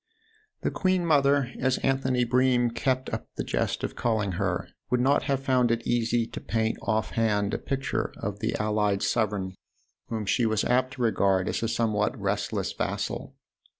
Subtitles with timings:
[0.61, 5.25] The queen mother, as Anthony Bream kept up the jest of calling her, would not
[5.25, 9.53] have found it easy to paint off hand a picture of the allied sovereign
[10.07, 13.35] whom she THE OTHER HOUSE 7 was apt to regard as a somewhat restless vassal.